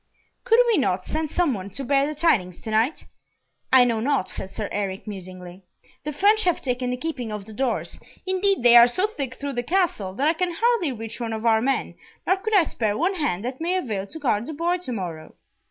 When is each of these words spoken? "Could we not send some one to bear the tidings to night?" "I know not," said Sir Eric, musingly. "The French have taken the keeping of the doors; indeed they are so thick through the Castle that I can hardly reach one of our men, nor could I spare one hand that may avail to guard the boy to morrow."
"Could 0.45 0.57
we 0.65 0.79
not 0.79 1.05
send 1.05 1.29
some 1.29 1.53
one 1.53 1.69
to 1.69 1.83
bear 1.83 2.07
the 2.07 2.15
tidings 2.15 2.59
to 2.61 2.71
night?" 2.71 3.05
"I 3.71 3.83
know 3.85 3.99
not," 3.99 4.29
said 4.29 4.49
Sir 4.49 4.67
Eric, 4.71 5.05
musingly. 5.05 5.63
"The 6.05 6.11
French 6.11 6.43
have 6.45 6.59
taken 6.59 6.89
the 6.89 6.97
keeping 6.97 7.31
of 7.31 7.45
the 7.45 7.53
doors; 7.53 7.99
indeed 8.25 8.63
they 8.63 8.75
are 8.75 8.87
so 8.87 9.05
thick 9.05 9.35
through 9.35 9.53
the 9.53 9.61
Castle 9.61 10.15
that 10.15 10.27
I 10.27 10.33
can 10.33 10.55
hardly 10.59 10.91
reach 10.91 11.19
one 11.19 11.33
of 11.33 11.45
our 11.45 11.61
men, 11.61 11.93
nor 12.25 12.37
could 12.37 12.55
I 12.55 12.63
spare 12.63 12.97
one 12.97 13.13
hand 13.13 13.45
that 13.45 13.61
may 13.61 13.75
avail 13.75 14.07
to 14.07 14.17
guard 14.17 14.47
the 14.47 14.53
boy 14.53 14.79
to 14.79 14.91
morrow." 14.91 15.35